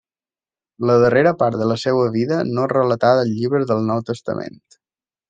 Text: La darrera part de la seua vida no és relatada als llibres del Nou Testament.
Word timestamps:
La 0.89 0.93
darrera 1.01 1.33
part 1.41 1.59
de 1.61 1.67
la 1.71 1.77
seua 1.81 2.07
vida 2.15 2.39
no 2.55 2.63
és 2.63 2.71
relatada 2.73 3.27
als 3.27 3.35
llibres 3.35 3.69
del 3.73 3.85
Nou 3.91 4.03
Testament. 4.09 4.59